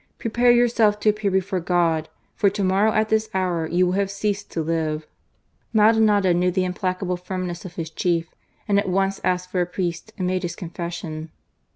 Prepare 0.17 0.49
yourself 0.49 0.99
to 1.01 1.09
appear 1.09 1.29
before 1.29 1.59
God, 1.59 2.09
for 2.33 2.49
to 2.49 2.63
morrow 2.63 2.91
at 2.91 3.09
this 3.09 3.29
hour 3.35 3.67
you 3.67 3.85
will 3.85 3.93
have 3.93 4.07
J 4.07 4.13
ceased 4.33 4.49
to 4.49 4.63
live." 4.63 5.05
Maldonado 5.73 6.33
knew 6.33 6.49
the 6.49 6.65
implacable 6.65 7.17
firmness 7.17 7.65
of 7.65 7.75
hi& 7.75 7.83
| 7.83 7.95
chief, 7.95 8.33
and 8.67 8.79
at 8.79 8.89
once 8.89 9.21
asked 9.23 9.51
for 9.51 9.61
a 9.61 9.67
priest 9.67 10.11
and 10.17 10.25
made 10.25 10.41
his 10.41 10.55
I 10.55 10.57
confession. 10.57 11.29